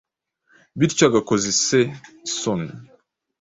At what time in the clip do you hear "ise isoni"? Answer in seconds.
1.53-2.69